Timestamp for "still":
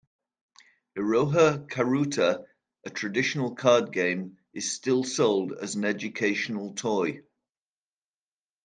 4.73-5.03